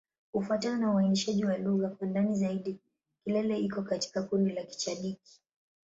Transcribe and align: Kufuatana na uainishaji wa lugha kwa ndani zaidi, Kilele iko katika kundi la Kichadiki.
Kufuatana 0.31 0.77
na 0.77 0.91
uainishaji 0.93 1.45
wa 1.45 1.57
lugha 1.57 1.89
kwa 1.89 2.07
ndani 2.07 2.35
zaidi, 2.35 2.79
Kilele 3.23 3.59
iko 3.59 3.81
katika 3.81 4.23
kundi 4.23 4.51
la 4.51 4.63
Kichadiki. 4.63 5.41